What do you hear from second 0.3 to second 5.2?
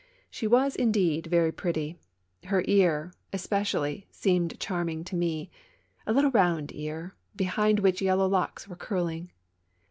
She was, indeed, very pretty. Her ear, especially, seemed charming to